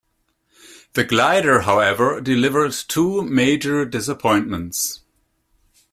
The 0.93 1.03
glider, 1.03 1.59
however, 1.61 2.21
delivered 2.21 2.71
two 2.87 3.21
major 3.21 3.85
disappointments. 3.85 5.01